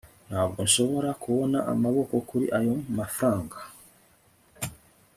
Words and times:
ntabwo 0.29 0.59
nshobora 0.67 1.09
kubona 1.23 1.57
amaboko 1.73 2.13
kuri 2.29 2.45
ayo 2.59 2.75
mafranga 2.97 3.57